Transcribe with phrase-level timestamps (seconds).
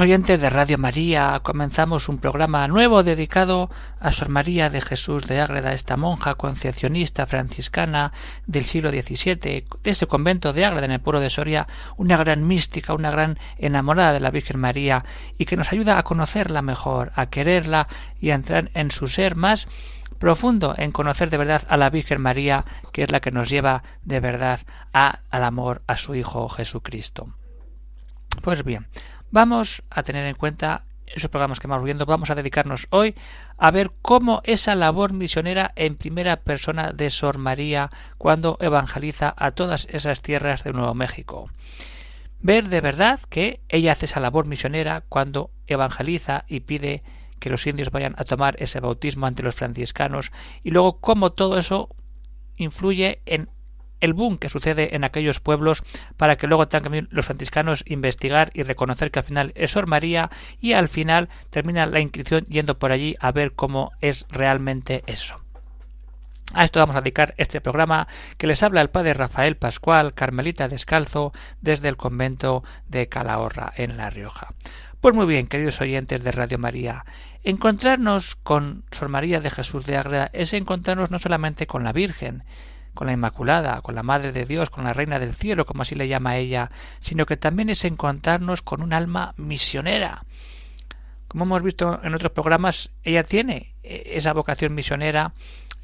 [0.00, 5.40] Oyentes de Radio María, comenzamos un programa nuevo dedicado a Sor María de Jesús de
[5.40, 8.12] Ágreda, esta monja concepcionista franciscana
[8.46, 12.46] del siglo XVII, de este convento de Ágreda en el pueblo de Soria, una gran
[12.46, 15.04] mística, una gran enamorada de la Virgen María
[15.38, 17.86] y que nos ayuda a conocerla mejor, a quererla
[18.20, 19.68] y a entrar en su ser más
[20.18, 23.82] profundo en conocer de verdad a la Virgen María, que es la que nos lleva
[24.02, 24.60] de verdad
[24.92, 27.34] a, al amor a su Hijo Jesucristo.
[28.42, 28.86] Pues bien,
[29.34, 33.16] Vamos a tener en cuenta esos programas que vamos viendo, vamos a dedicarnos hoy
[33.58, 39.50] a ver cómo esa labor misionera en primera persona de Sor María cuando evangeliza a
[39.50, 41.50] todas esas tierras de Nuevo México.
[42.42, 47.02] Ver de verdad que ella hace esa labor misionera cuando evangeliza y pide
[47.40, 50.30] que los indios vayan a tomar ese bautismo ante los franciscanos
[50.62, 51.88] y luego cómo todo eso
[52.56, 53.48] influye en
[54.00, 55.82] el boom que sucede en aquellos pueblos
[56.16, 60.30] para que luego tengan los franciscanos investigar y reconocer que al final es Sor María
[60.60, 65.40] y al final termina la inscripción yendo por allí a ver cómo es realmente eso.
[66.52, 70.68] A esto vamos a dedicar este programa que les habla el padre Rafael Pascual, Carmelita
[70.68, 74.54] Descalzo, desde el convento de Calahorra, en La Rioja.
[75.00, 77.04] Pues muy bien, queridos oyentes de Radio María,
[77.42, 82.44] encontrarnos con Sor María de Jesús de Ágreda es encontrarnos no solamente con la Virgen,
[82.94, 85.94] con la Inmaculada, con la Madre de Dios, con la Reina del Cielo, como así
[85.94, 86.70] le llama ella,
[87.00, 90.24] sino que también es encontrarnos con un alma misionera.
[91.28, 95.34] Como hemos visto en otros programas, ella tiene eh, esa vocación misionera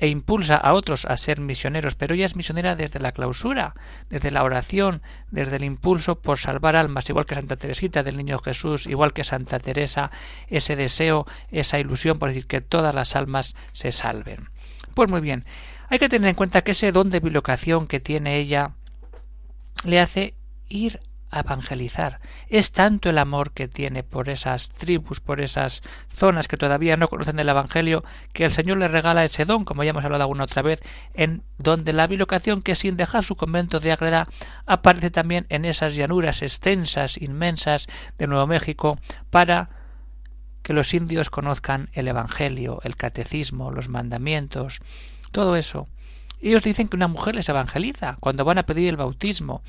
[0.00, 3.74] e impulsa a otros a ser misioneros, pero ella es misionera desde la clausura,
[4.08, 8.38] desde la oración, desde el impulso por salvar almas, igual que Santa Teresita del Niño
[8.38, 10.10] Jesús, igual que Santa Teresa,
[10.48, 14.48] ese deseo, esa ilusión por decir que todas las almas se salven.
[14.94, 15.44] Pues muy bien,
[15.90, 18.72] hay que tener en cuenta que ese don de bilocación que tiene ella
[19.84, 20.34] le hace
[20.68, 22.20] ir a evangelizar.
[22.48, 27.08] Es tanto el amor que tiene por esas tribus, por esas zonas que todavía no
[27.08, 30.44] conocen el Evangelio, que el Señor le regala ese don, como ya hemos hablado alguna
[30.44, 30.80] otra vez,
[31.14, 34.28] en donde la bilocación que sin dejar su convento de Agreda
[34.66, 37.86] aparece también en esas llanuras extensas, inmensas
[38.18, 38.98] de Nuevo México,
[39.30, 39.70] para
[40.62, 44.80] que los indios conozcan el Evangelio, el catecismo, los mandamientos,
[45.30, 45.88] todo eso.
[46.40, 49.62] Ellos dicen que una mujer les evangeliza cuando van a pedir el bautismo.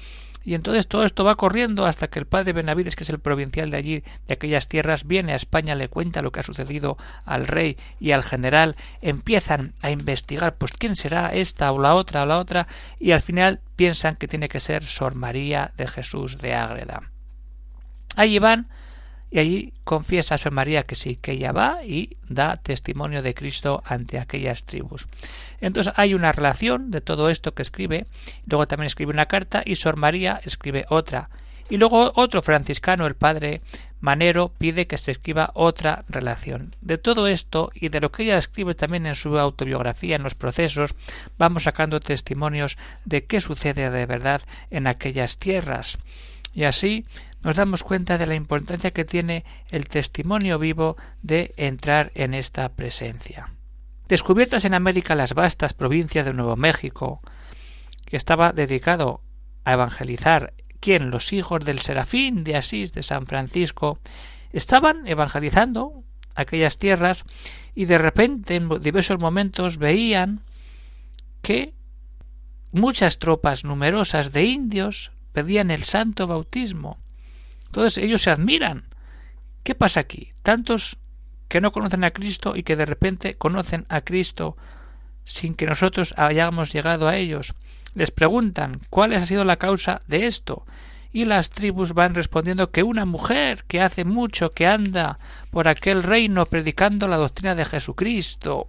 [0.43, 3.69] Y entonces todo esto va corriendo hasta que el padre Benavides, que es el provincial
[3.69, 7.45] de allí, de aquellas tierras, viene a España, le cuenta lo que ha sucedido al
[7.45, 12.25] rey y al general, empiezan a investigar, pues quién será esta o la otra o
[12.25, 12.67] la otra,
[12.99, 17.11] y al final piensan que tiene que ser Sor María de Jesús de Ágreda.
[18.15, 18.67] Allí van
[19.31, 23.33] y allí confiesa a Sor María que sí, que ella va y da testimonio de
[23.33, 25.07] Cristo ante aquellas tribus.
[25.61, 28.05] Entonces hay una relación de todo esto que escribe,
[28.45, 31.29] luego también escribe una carta y Sor María escribe otra.
[31.69, 33.61] Y luego otro franciscano, el padre
[34.01, 36.75] Manero, pide que se escriba otra relación.
[36.81, 40.35] De todo esto y de lo que ella escribe también en su autobiografía, en los
[40.35, 40.95] procesos,
[41.37, 45.97] vamos sacando testimonios de qué sucede de verdad en aquellas tierras.
[46.53, 47.05] Y así
[47.43, 52.69] nos damos cuenta de la importancia que tiene el testimonio vivo de entrar en esta
[52.69, 53.53] presencia.
[54.07, 57.21] Descubiertas en América las vastas provincias de Nuevo México,
[58.05, 59.21] que estaba dedicado
[59.63, 63.99] a evangelizar, quien los hijos del Serafín de Asís de San Francisco
[64.51, 66.03] estaban evangelizando
[66.35, 67.23] aquellas tierras
[67.73, 70.41] y de repente en diversos momentos veían
[71.41, 71.73] que
[72.71, 76.97] muchas tropas numerosas de indios pedían el santo bautismo
[77.71, 78.83] entonces ellos se admiran.
[79.63, 80.33] ¿Qué pasa aquí?
[80.43, 80.97] Tantos
[81.47, 84.57] que no conocen a Cristo y que de repente conocen a Cristo
[85.23, 87.53] sin que nosotros hayamos llegado a ellos.
[87.95, 90.65] Les preguntan cuál ha sido la causa de esto
[91.13, 95.17] y las tribus van respondiendo que una mujer que hace mucho que anda
[95.49, 98.67] por aquel reino predicando la doctrina de Jesucristo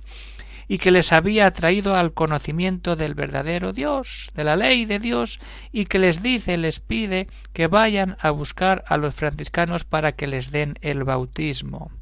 [0.72, 5.38] y que les había traído al conocimiento del verdadero Dios, de la ley de Dios,
[5.70, 10.26] y que les dice, les pide que vayan a buscar a los franciscanos para que
[10.26, 11.92] les den el bautismo.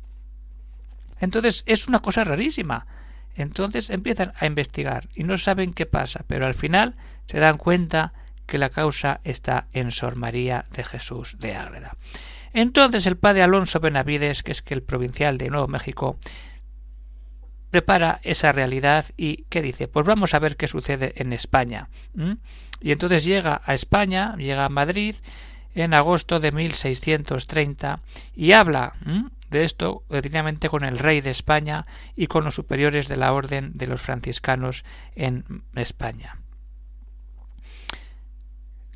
[1.18, 2.86] Entonces es una cosa rarísima.
[3.34, 6.94] Entonces empiezan a investigar y no saben qué pasa, pero al final
[7.26, 8.12] se dan cuenta
[8.46, 11.96] que la causa está en Sor María de Jesús de Ágreda.
[12.52, 16.18] Entonces el padre Alonso Benavides, que es que el provincial de Nuevo México,
[17.70, 19.88] prepara esa realidad y ¿qué dice?
[19.88, 21.88] Pues vamos a ver qué sucede en España.
[22.80, 25.16] Y entonces llega a España, llega a Madrid
[25.74, 28.00] en agosto de 1630
[28.34, 28.94] y habla
[29.50, 31.86] de esto directamente con el rey de España
[32.16, 34.84] y con los superiores de la orden de los franciscanos
[35.14, 35.44] en
[35.74, 36.38] España.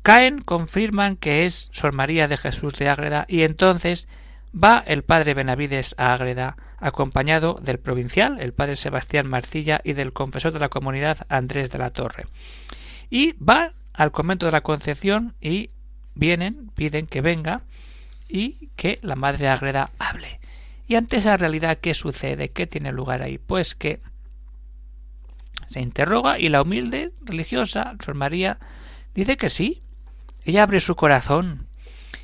[0.01, 4.07] Caen, confirman que es Sor María de Jesús de Ágreda y entonces
[4.55, 10.13] va el padre Benavides a Ágreda acompañado del provincial, el padre Sebastián Marcilla y del
[10.13, 12.27] confesor de la comunidad Andrés de la Torre.
[13.09, 15.71] Y va al convento de la Concepción y
[16.13, 17.61] vienen, piden que venga
[18.29, 20.39] y que la madre Ágreda hable.
[20.87, 22.49] Y ante esa realidad, ¿qué sucede?
[22.49, 23.37] ¿Qué tiene lugar ahí?
[23.37, 23.99] Pues que
[25.69, 28.59] se interroga y la humilde religiosa, Sor María,
[29.13, 29.81] dice que sí.
[30.45, 31.67] Ella abre su corazón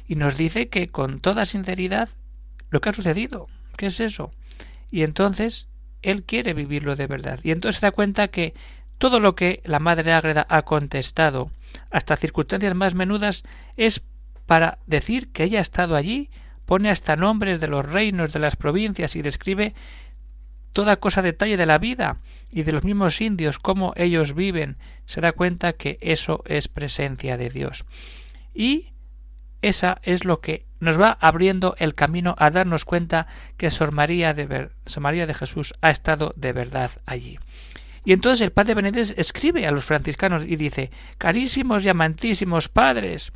[0.07, 2.09] y nos dice que con toda sinceridad
[2.71, 3.47] lo que ha sucedido.
[3.77, 4.31] ¿Qué es eso?
[4.89, 5.69] Y entonces
[6.01, 7.39] él quiere vivirlo de verdad.
[7.43, 8.55] Y entonces se da cuenta que
[8.97, 11.51] todo lo que la Madre Ágreda ha contestado,
[11.89, 13.43] hasta circunstancias más menudas,
[13.77, 14.01] es
[14.45, 16.29] para decir que ella ha estado allí,
[16.65, 19.73] pone hasta nombres de los reinos, de las provincias y describe
[20.73, 22.19] toda cosa detalle de la vida
[22.51, 27.37] y de los mismos indios, cómo ellos viven, se da cuenta que eso es presencia
[27.37, 27.85] de Dios.
[28.53, 28.90] Y
[29.61, 33.27] esa es lo que nos va abriendo el camino a darnos cuenta
[33.57, 37.39] que Sor María de, Jesús ha estado de verdad allí.
[38.03, 43.31] Y entonces el padre Benédez escribe a los franciscanos y dice Carísimos y amantísimos padres,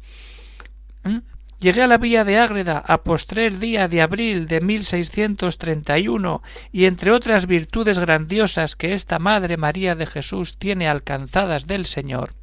[1.59, 7.11] Llegué a la villa de Ágreda a postrer día de abril de 1631 y entre
[7.11, 12.33] otras virtudes grandiosas que esta Madre María de Jesús tiene alcanzadas del Señor,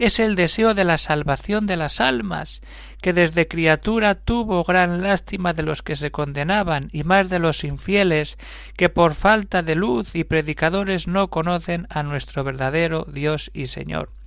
[0.00, 2.62] es el deseo de la salvación de las almas,
[3.02, 7.64] que desde criatura tuvo gran lástima de los que se condenaban y más de los
[7.64, 8.38] infieles,
[8.76, 14.19] que por falta de luz y predicadores no conocen a nuestro verdadero Dios y Señor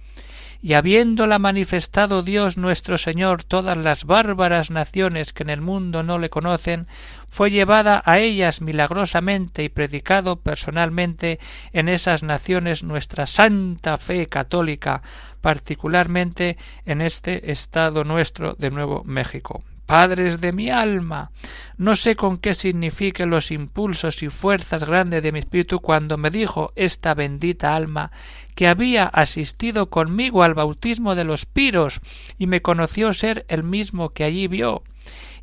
[0.64, 6.18] y habiéndola manifestado Dios nuestro Señor todas las bárbaras naciones que en el mundo no
[6.20, 6.88] le conocen,
[7.28, 11.40] fue llevada a ellas milagrosamente y predicado personalmente
[11.74, 15.02] en esas naciones nuestra santa fe católica,
[15.42, 19.64] particularmente en este estado nuestro de Nuevo México
[19.94, 21.30] padres de mi alma.
[21.78, 26.32] No sé con qué signifiquen los impulsos y fuerzas grandes de mi espíritu cuando me
[26.32, 28.12] dijo esta bendita alma
[28.56, 32.02] que había asistido conmigo al bautismo de los piros
[32.40, 34.82] y me conoció ser el mismo que allí vio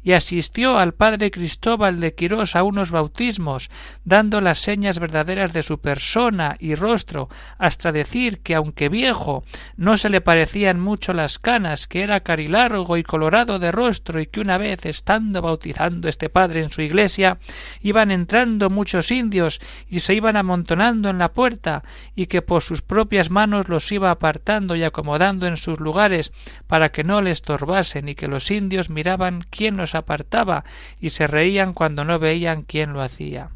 [0.02, 3.70] y asistió al padre Cristóbal de Quirós a unos bautismos,
[4.04, 9.44] dando las señas verdaderas de su persona y rostro, hasta decir que aunque viejo,
[9.76, 14.26] no se le parecían mucho las canas, que era carilargo y colorado de rostro, y
[14.26, 17.38] que una vez estando bautizando este padre en su iglesia,
[17.80, 21.82] iban entrando muchos indios y se iban amontonando en la puerta,
[22.14, 26.32] y que por sus propias manos los iba apartando y acomodando en sus lugares
[26.66, 30.64] para que no le estorbasen y que los indios miraban quién los apartaba
[31.00, 33.50] y se reían cuando no veían quién lo hacía.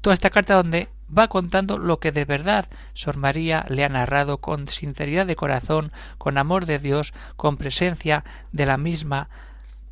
[0.00, 4.38] Toda esta carta donde va contando lo que de verdad Sor María le ha narrado
[4.38, 9.28] con sinceridad de corazón, con amor de Dios, con presencia de la misma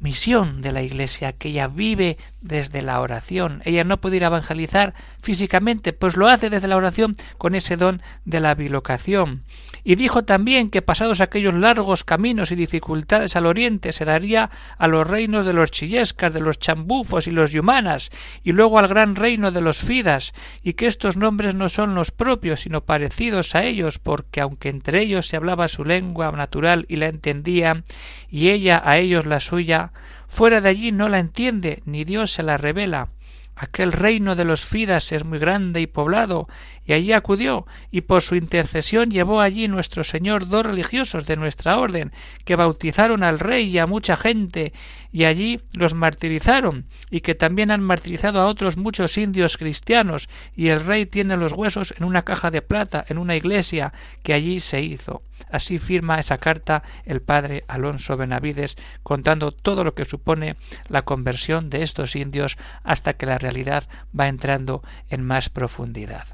[0.03, 3.63] misión de la Iglesia, que ella vive desde la oración.
[3.65, 7.77] Ella no puede ir a evangelizar físicamente, pues lo hace desde la oración con ese
[7.77, 9.45] don de la bilocación.
[9.85, 14.89] Y dijo también que pasados aquellos largos caminos y dificultades al oriente se daría a
[14.89, 18.11] los reinos de los chillescas, de los chambufos y los yumanas,
[18.43, 22.11] y luego al gran reino de los fidas, y que estos nombres no son los
[22.11, 26.97] propios, sino parecidos a ellos, porque aunque entre ellos se hablaba su lengua natural y
[26.97, 27.85] la entendía,
[28.29, 29.92] y ella a ellos la suya,
[30.33, 33.11] Fuera de allí no la entiende, ni Dios se la revela.
[33.55, 36.49] Aquel reino de los Fidas es muy grande y poblado,
[36.87, 41.77] y allí acudió, y por su intercesión llevó allí nuestro Señor dos religiosos de nuestra
[41.77, 42.13] orden,
[42.47, 44.73] que bautizaron al rey y a mucha gente,
[45.13, 50.69] y allí los martirizaron, y que también han martirizado a otros muchos indios cristianos, y
[50.69, 54.61] el rey tiene los huesos en una caja de plata, en una iglesia que allí
[54.61, 55.21] se hizo.
[55.51, 60.57] Así firma esa carta el padre Alonso Benavides, contando todo lo que supone
[60.89, 66.27] la conversión de estos indios hasta que la realidad va entrando en más profundidad.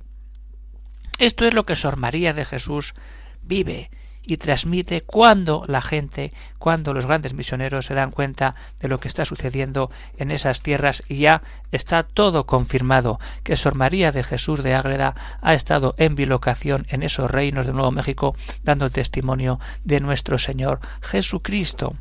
[1.18, 2.94] Esto es lo que Sor María de Jesús
[3.42, 3.90] vive
[4.28, 9.08] y transmite cuando la gente, cuando los grandes misioneros se dan cuenta de lo que
[9.08, 11.42] está sucediendo en esas tierras y ya
[11.72, 17.02] está todo confirmado que Sor María de Jesús de Ágreda ha estado en bilocación en
[17.02, 21.96] esos reinos de Nuevo México dando testimonio de nuestro Señor Jesucristo.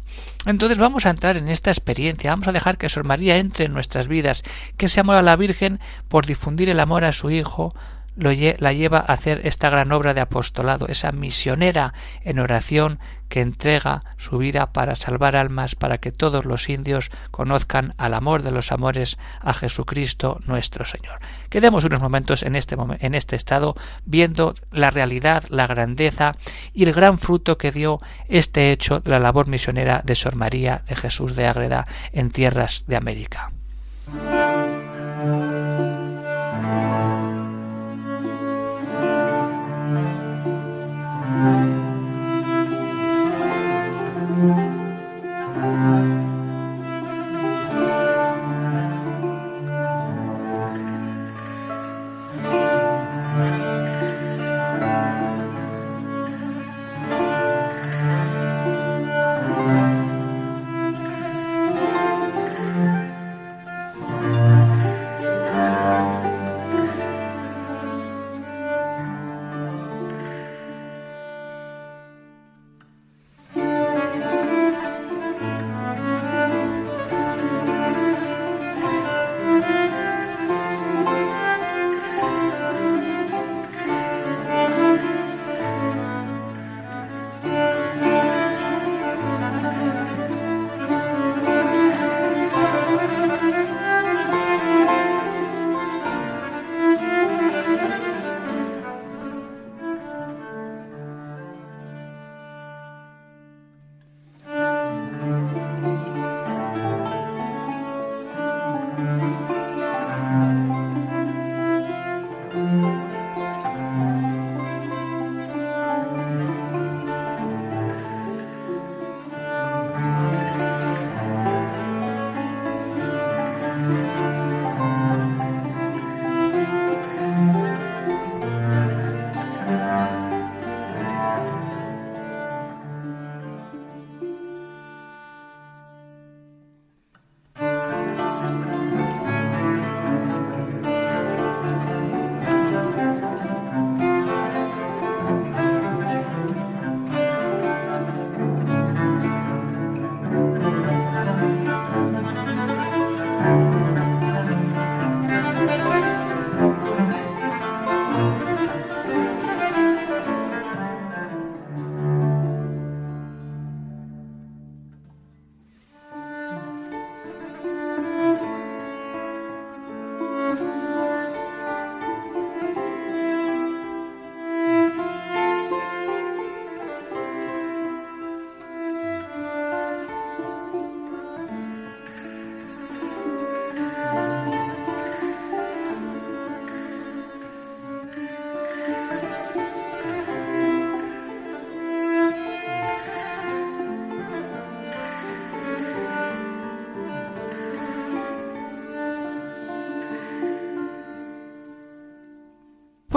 [0.46, 3.74] Entonces vamos a entrar en esta experiencia, vamos a dejar que Sor María entre en
[3.74, 4.44] nuestras vidas,
[4.76, 5.80] que se amor a la Virgen
[6.10, 7.74] por difundir el amor a su Hijo,
[8.18, 11.94] la lleva a hacer esta gran obra de apostolado, esa misionera
[12.24, 17.94] en oración que entrega su vida para salvar almas, para que todos los indios conozcan
[17.98, 21.20] al amor de los amores a Jesucristo nuestro Señor.
[21.50, 26.36] Quedemos unos momentos en este, en este estado viendo la realidad, la grandeza
[26.74, 30.84] y el gran fruto que dio este hecho de la labor misionera de Sor María
[30.88, 33.52] de Jesús de Ágreda en tierras de América.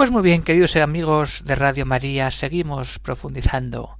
[0.01, 3.99] Pues muy bien, queridos amigos de Radio María, seguimos profundizando.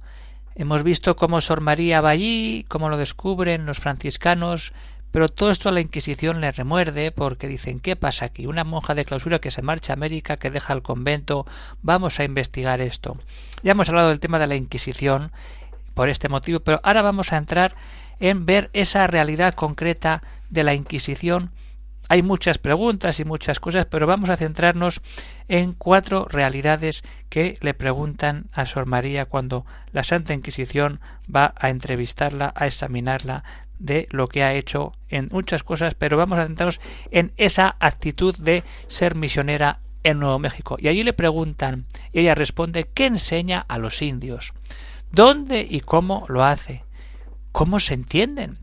[0.56, 4.72] Hemos visto cómo Sor María va allí, cómo lo descubren los franciscanos,
[5.12, 8.48] pero todo esto a la Inquisición le remuerde porque dicen ¿qué pasa aquí?
[8.48, 11.46] Una monja de clausura que se marcha a América, que deja el convento,
[11.82, 13.16] vamos a investigar esto.
[13.62, 15.30] Ya hemos hablado del tema de la Inquisición
[15.94, 17.76] por este motivo, pero ahora vamos a entrar
[18.18, 21.52] en ver esa realidad concreta de la Inquisición
[22.12, 25.00] hay muchas preguntas y muchas cosas, pero vamos a centrarnos
[25.48, 29.64] en cuatro realidades que le preguntan a Sor María cuando
[29.94, 31.00] la Santa Inquisición
[31.34, 33.44] va a entrevistarla, a examinarla
[33.78, 38.36] de lo que ha hecho en muchas cosas, pero vamos a centrarnos en esa actitud
[38.36, 40.76] de ser misionera en Nuevo México.
[40.78, 44.52] Y allí le preguntan, y ella responde, ¿qué enseña a los indios?
[45.10, 46.84] ¿Dónde y cómo lo hace?
[47.52, 48.58] ¿Cómo se entienden?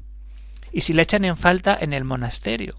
[0.72, 2.76] Y si le echan en falta en el monasterio.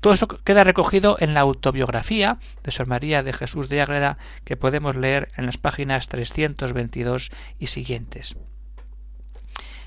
[0.00, 4.56] Todo eso queda recogido en la autobiografía de Sor María de Jesús de Ágreda que
[4.56, 8.36] podemos leer en las páginas 322 y siguientes.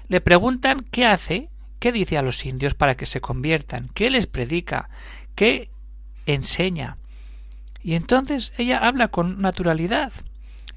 [0.07, 1.49] Le preguntan qué hace,
[1.79, 4.89] qué dice a los indios para que se conviertan, qué les predica,
[5.35, 5.69] qué
[6.25, 6.97] enseña.
[7.81, 10.11] Y entonces ella habla con naturalidad.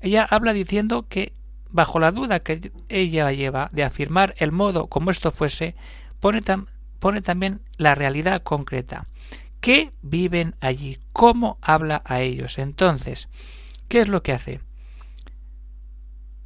[0.00, 1.32] Ella habla diciendo que
[1.70, 5.74] bajo la duda que ella lleva de afirmar el modo como esto fuese,
[6.20, 6.42] pone,
[6.98, 9.06] pone también la realidad concreta.
[9.62, 10.98] ¿Qué viven allí?
[11.14, 12.58] ¿Cómo habla a ellos?
[12.58, 13.30] Entonces,
[13.88, 14.60] ¿qué es lo que hace?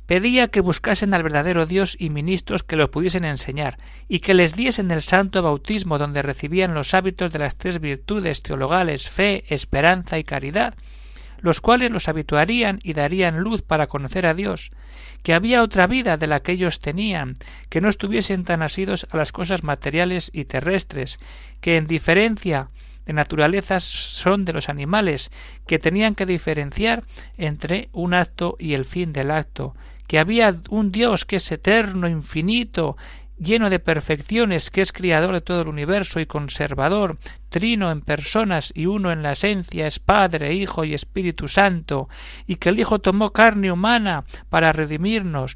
[0.07, 4.55] pedía que buscasen al verdadero Dios y ministros que lo pudiesen enseñar, y que les
[4.55, 10.19] diesen el santo bautismo donde recibían los hábitos de las tres virtudes teologales fe, esperanza
[10.19, 10.75] y caridad,
[11.41, 14.71] los cuales los habituarían y darían luz para conocer a Dios,
[15.23, 17.35] que había otra vida de la que ellos tenían,
[17.69, 21.19] que no estuviesen tan asidos a las cosas materiales y terrestres,
[21.61, 22.71] que en diferencia
[23.07, 25.31] de naturalezas son de los animales,
[25.67, 27.05] que tenían que diferenciar
[27.39, 29.75] entre un acto y el fin del acto,
[30.07, 32.97] que había un Dios que es eterno, infinito,
[33.39, 38.73] lleno de perfecciones, que es criador de todo el universo y conservador, trino en personas
[38.75, 42.09] y uno en la esencia, es Padre, Hijo y Espíritu Santo,
[42.47, 45.53] y que el Hijo tomó carne humana para redimirnos,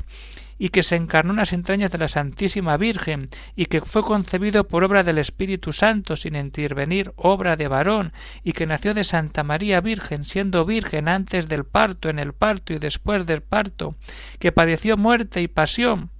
[0.62, 4.69] y que se encarnó en las entrañas de la Santísima Virgen, y que fue concebido
[4.69, 8.12] por obra del Espíritu Santo sin intervenir obra de varón,
[8.45, 12.75] y que nació de Santa María Virgen, siendo virgen antes del parto, en el parto
[12.75, 13.97] y después del parto,
[14.38, 16.11] que padeció muerte y pasión.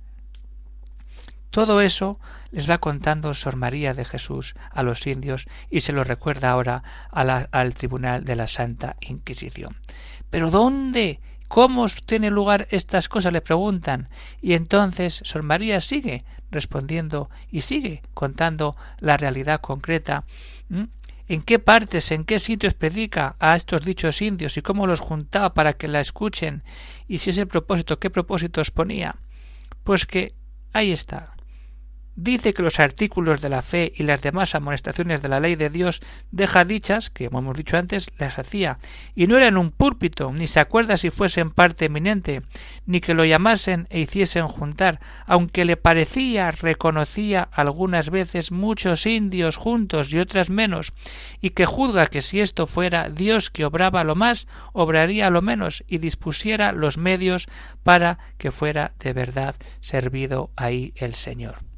[1.51, 2.19] Todo eso
[2.51, 6.83] les va contando Sor María de Jesús a los indios y se lo recuerda ahora
[7.11, 9.77] al tribunal de la Santa Inquisición.
[10.31, 11.21] Pero ¿dónde
[11.51, 13.33] ¿Cómo tiene lugar estas cosas?
[13.33, 14.09] le preguntan.
[14.41, 20.23] Y entonces Sor María sigue respondiendo y sigue contando la realidad concreta.
[21.27, 25.53] ¿En qué partes, en qué sitios predica a estos dichos indios y cómo los juntaba
[25.53, 26.63] para que la escuchen?
[27.09, 29.17] Y si ese propósito, ¿qué propósitos ponía?
[29.83, 30.35] Pues que
[30.73, 31.35] ahí está,
[32.17, 35.71] dice que los artículos de la fe y las demás amonestaciones de la ley de
[35.71, 36.01] Dios
[36.31, 38.79] deja dichas, que como hemos dicho antes, las hacía,
[39.15, 42.43] y no eran un púlpito, ni se acuerda si fuesen parte eminente,
[42.87, 49.57] ni que lo llamasen e hiciesen juntar, aunque le parecía, reconocía algunas veces muchos indios
[49.57, 50.93] juntos y otras menos,
[51.41, 55.85] y que juzga que si esto fuera Dios que obraba lo más, obraría lo menos,
[55.87, 57.49] y dispusiera los medios
[57.83, 61.70] para que fuera de verdad servido ahí el Señor.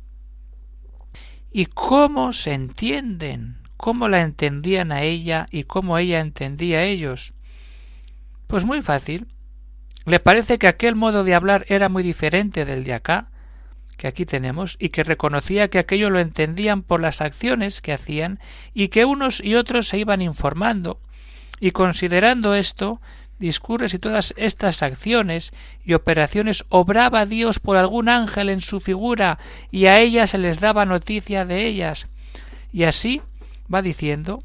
[1.53, 3.59] ¿Y cómo se entienden?
[3.77, 7.35] ¿Cómo la entendían a ella y cómo ella entendía a ellos?
[8.47, 9.27] Pues muy fácil.
[10.07, 13.29] Le parece que aquel modo de hablar era muy diferente del de acá,
[13.97, 18.41] que aquí tenemos, y que reconocía que aquello lo entendían por las acciones que hacían,
[18.73, 21.01] y que unos y otros se iban informando,
[21.61, 23.01] y considerando esto,
[23.43, 25.53] discurres y todas estas acciones
[25.85, 29.39] y operaciones obraba Dios por algún ángel en su figura
[29.71, 32.07] y a ella se les daba noticia de ellas.
[32.73, 33.21] Y así
[33.73, 34.43] va diciendo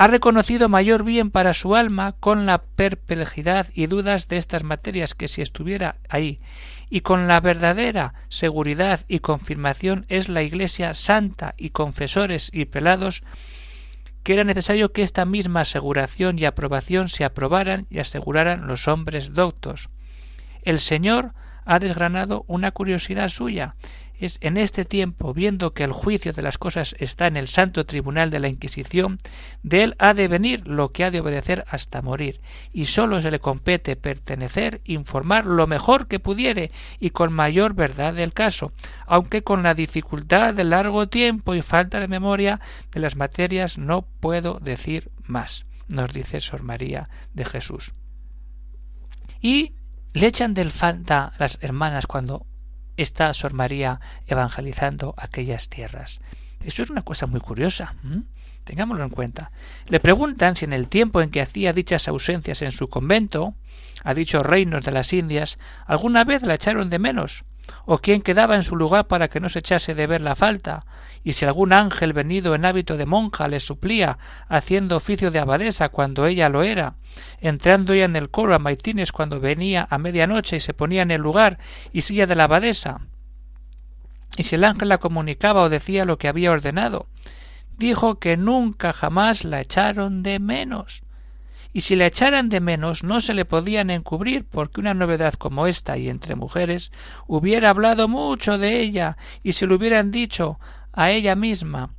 [0.00, 5.14] ha reconocido mayor bien para su alma con la perplejidad y dudas de estas materias
[5.14, 6.40] que si estuviera ahí,
[6.88, 13.24] y con la verdadera seguridad y confirmación es la Iglesia santa y confesores y pelados
[14.28, 19.32] que era necesario que esta misma aseguración y aprobación se aprobaran y aseguraran los hombres
[19.32, 19.88] doctos.
[20.60, 21.32] El Señor
[21.64, 23.74] ha desgranado una curiosidad suya,
[24.18, 27.86] es en este tiempo, viendo que el juicio de las cosas está en el santo
[27.86, 29.18] tribunal de la Inquisición,
[29.62, 32.40] de él ha de venir lo que ha de obedecer hasta morir,
[32.72, 38.14] y sólo se le compete pertenecer, informar lo mejor que pudiere y con mayor verdad
[38.14, 38.72] del caso,
[39.06, 44.02] aunque con la dificultad de largo tiempo y falta de memoria de las materias no
[44.02, 47.92] puedo decir más, nos dice Sor María de Jesús.
[49.40, 49.74] Y
[50.12, 52.46] le echan del falta las hermanas cuando
[53.02, 56.20] está Sor María evangelizando aquellas tierras.
[56.64, 57.94] Eso es una cosa muy curiosa.
[58.64, 59.50] Tengámoslo en cuenta.
[59.86, 63.54] Le preguntan si en el tiempo en que hacía dichas ausencias en su convento,
[64.04, 67.44] a dichos reinos de las Indias, alguna vez la echaron de menos,
[67.86, 70.86] o quién quedaba en su lugar para que no se echase de ver la falta,
[71.24, 75.88] y si algún ángel venido en hábito de monja le suplía, haciendo oficio de abadesa
[75.88, 76.94] cuando ella lo era,
[77.40, 81.10] entrando ella en el coro a maitines cuando venía a medianoche y se ponía en
[81.10, 81.58] el lugar
[81.92, 83.00] y silla de la abadesa,
[84.36, 87.08] y si el ángel la comunicaba o decía lo que había ordenado,
[87.76, 91.02] dijo que nunca jamás la echaron de menos
[91.78, 95.68] y si la echaran de menos no se le podían encubrir porque una novedad como
[95.68, 96.90] esta y entre mujeres
[97.28, 100.58] hubiera hablado mucho de ella y se lo hubieran dicho
[100.92, 101.94] a ella misma.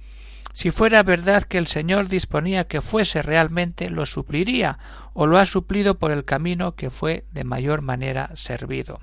[0.52, 4.80] Si fuera verdad que el Señor disponía que fuese realmente, lo supliría,
[5.13, 9.00] o lo ha suplido por el camino que fue de mayor manera servido.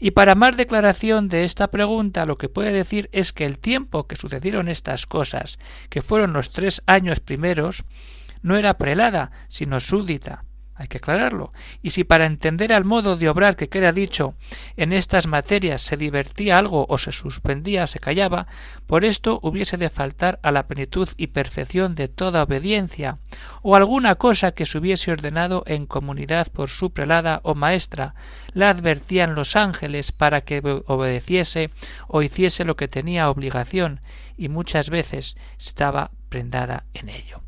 [0.00, 4.06] Y para más declaración de esta pregunta, lo que puede decir es que el tiempo
[4.06, 5.58] que sucedieron estas cosas,
[5.90, 7.84] que fueron los tres años primeros,
[8.44, 11.52] no era prelada, sino súdita, hay que aclararlo.
[11.82, 14.34] Y si para entender al modo de obrar que queda dicho
[14.76, 18.46] en estas materias se divertía algo o se suspendía o se callaba,
[18.86, 23.18] por esto hubiese de faltar a la plenitud y perfección de toda obediencia,
[23.62, 28.14] o alguna cosa que se hubiese ordenado en comunidad por su prelada o maestra,
[28.52, 31.70] la advertían los ángeles para que obedeciese
[32.08, 34.00] o hiciese lo que tenía obligación,
[34.36, 37.44] y muchas veces estaba prendada en ello.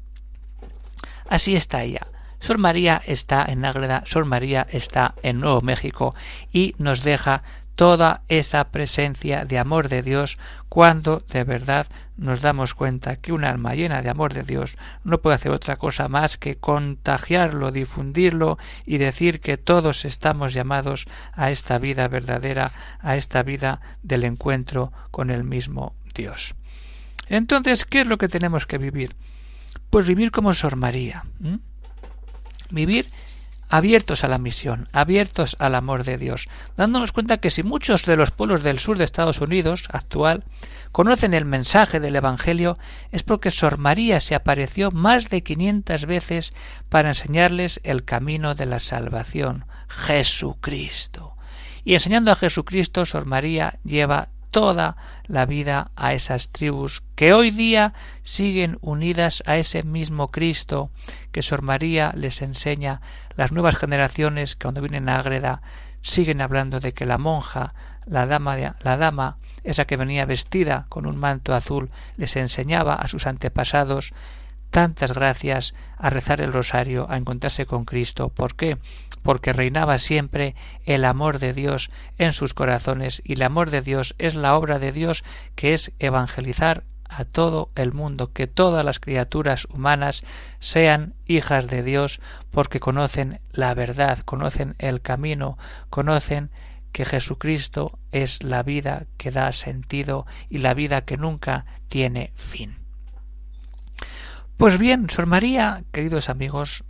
[1.29, 2.07] Así está ella,
[2.39, 6.15] Sor María está en Ágreda, Sor María está en Nuevo México
[6.53, 7.43] y nos deja
[7.75, 11.87] toda esa presencia de amor de Dios cuando de verdad
[12.17, 15.77] nos damos cuenta que un alma llena de amor de Dios no puede hacer otra
[15.77, 22.73] cosa más que contagiarlo, difundirlo y decir que todos estamos llamados a esta vida verdadera,
[23.01, 26.55] a esta vida del encuentro con el mismo Dios.
[27.29, 29.17] Entonces, ¿qué es lo que tenemos que vivir?
[29.91, 31.25] Pues vivir como Sor María.
[32.71, 33.09] Vivir
[33.69, 38.17] abiertos a la misión, abiertos al amor de Dios, dándonos cuenta que si muchos de
[38.17, 40.45] los pueblos del sur de Estados Unidos actual
[40.93, 42.79] conocen el mensaje del Evangelio
[43.11, 46.55] es porque Sor María se apareció más de quinientas veces
[46.89, 51.37] para enseñarles el camino de la salvación, Jesucristo.
[51.85, 57.51] Y enseñando a Jesucristo, Sor María lleva toda la vida a esas tribus que hoy
[57.51, 57.93] día
[58.23, 60.89] siguen unidas a ese mismo Cristo
[61.31, 63.03] que Sor María les enseña.
[63.35, 65.61] Las nuevas generaciones que cuando vienen a Ágreda
[66.01, 67.75] siguen hablando de que la monja,
[68.07, 73.09] la dama, la dama, esa que venía vestida con un manto azul, les enseñaba a
[73.09, 74.15] sus antepasados
[74.77, 78.29] tantas gracias a rezar el rosario, a encontrarse con Cristo.
[78.29, 78.77] ¿Por qué?
[79.23, 84.15] Porque reinaba siempre el amor de Dios en sus corazones y el amor de Dios
[84.19, 89.01] es la obra de Dios que es evangelizar a todo el mundo, que todas las
[89.01, 90.25] criaturas humanas
[90.59, 95.57] sean hijas de Dios porque conocen la verdad, conocen el camino,
[95.89, 96.51] conocen
[96.93, 102.86] que Jesucristo es la vida que da sentido y la vida que nunca tiene fin.
[104.57, 106.83] Pues bien, Sor María, queridos amigos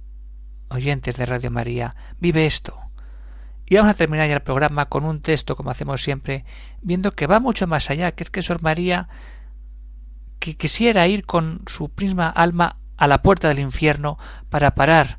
[0.69, 2.79] oyentes de Radio María, vive esto.
[3.67, 6.45] Y vamos a terminar ya el programa con un texto, como hacemos siempre,
[6.81, 9.09] viendo que va mucho más allá, que es que Sor María
[10.39, 14.17] que quisiera ir con su misma alma a la puerta del infierno
[14.49, 15.19] para parar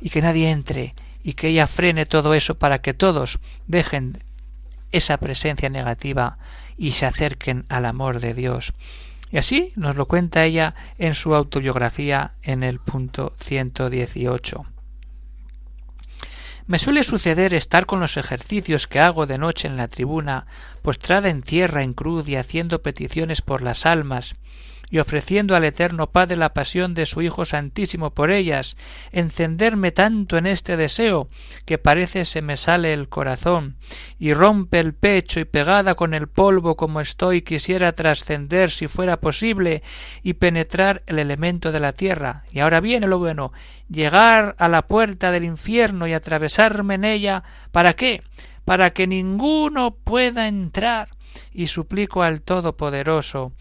[0.00, 4.22] y que nadie entre y que ella frene todo eso para que todos dejen
[4.92, 6.38] esa presencia negativa
[6.76, 8.74] y se acerquen al amor de Dios.
[9.32, 14.64] Y así nos lo cuenta ella en su autobiografía en el punto 118.
[16.66, 20.46] Me suele suceder estar con los ejercicios que hago de noche en la tribuna,
[20.82, 24.36] postrada en tierra en cruz y haciendo peticiones por las almas,
[24.90, 28.76] y ofreciendo al Eterno Padre la pasión de su Hijo Santísimo por ellas,
[29.12, 31.28] encenderme tanto en este deseo
[31.64, 33.76] que parece se me sale el corazón,
[34.18, 39.20] y rompe el pecho y pegada con el polvo como estoy quisiera trascender si fuera
[39.20, 39.82] posible
[40.22, 42.44] y penetrar el elemento de la tierra.
[42.50, 43.52] Y ahora viene lo bueno,
[43.88, 47.42] llegar a la puerta del infierno y atravesarme en ella.
[47.72, 48.22] ¿Para qué?
[48.64, 51.08] Para que ninguno pueda entrar.
[51.52, 53.52] Y suplico al Todopoderoso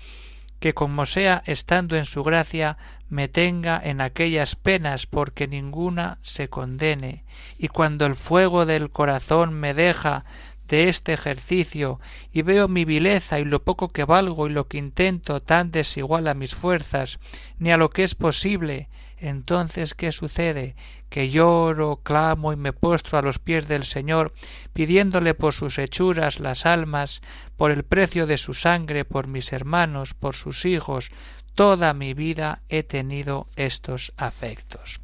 [0.60, 2.78] que como sea estando en su gracia
[3.10, 7.24] me tenga en aquellas penas porque ninguna se condene.
[7.58, 10.26] Y cuando el fuego del corazón me deja
[10.68, 12.00] de este ejercicio
[12.32, 16.28] y veo mi vileza y lo poco que valgo y lo que intento tan desigual
[16.28, 17.20] a mis fuerzas
[17.58, 18.88] ni a lo que es posible
[19.20, 20.76] entonces ¿qué sucede?
[21.10, 24.34] que lloro, clamo y me postro a los pies del Señor,
[24.74, 27.22] pidiéndole por sus hechuras las almas,
[27.58, 31.12] por el precio de su sangre, por mis hermanos, por sus hijos,
[31.56, 35.02] toda mi vida he tenido estos afectos.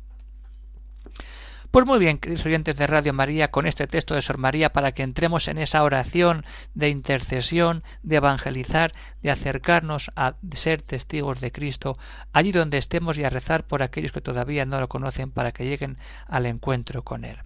[1.75, 4.93] Pues muy bien, queridos oyentes de Radio María, con este texto de Sor María para
[4.93, 11.51] que entremos en esa oración de intercesión, de evangelizar, de acercarnos a ser testigos de
[11.51, 11.97] Cristo
[12.31, 15.65] allí donde estemos y a rezar por aquellos que todavía no lo conocen para que
[15.65, 17.39] lleguen al encuentro con Él.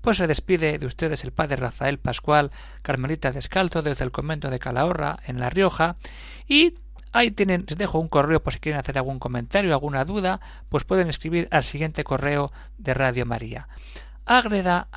[0.00, 4.60] Pues se despide de ustedes el padre Rafael Pascual, Carmelita Descalzo, desde el convento de
[4.60, 5.96] Calahorra, en La Rioja,
[6.48, 6.72] y
[7.14, 10.82] Ahí tienen, les dejo un correo por si quieren hacer algún comentario, alguna duda, pues
[10.82, 13.68] pueden escribir al siguiente correo de Radio María.
[14.26, 14.88] agreda.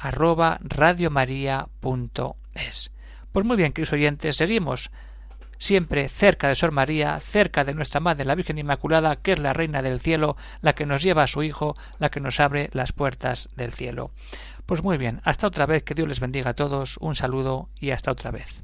[3.32, 4.90] Pues muy bien, queridos oyentes, seguimos
[5.60, 9.54] siempre cerca de Sor María, cerca de nuestra Madre la Virgen Inmaculada, que es la
[9.54, 12.94] Reina del Cielo, la que nos lleva a su Hijo, la que nos abre las
[12.94, 14.10] puertas del cielo.
[14.66, 17.92] Pues muy bien, hasta otra vez, que Dios les bendiga a todos, un saludo y
[17.92, 18.64] hasta otra vez.